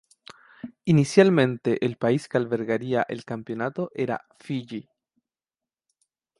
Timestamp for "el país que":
1.85-2.37